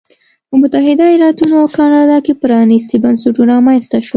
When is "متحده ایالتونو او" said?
0.61-1.67